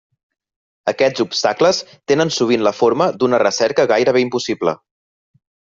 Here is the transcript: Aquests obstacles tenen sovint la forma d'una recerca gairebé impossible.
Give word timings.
Aquests 0.91 1.23
obstacles 1.25 1.83
tenen 2.13 2.33
sovint 2.39 2.65
la 2.69 2.75
forma 2.81 3.11
d'una 3.21 3.43
recerca 3.47 3.87
gairebé 3.95 4.29
impossible. 4.29 4.77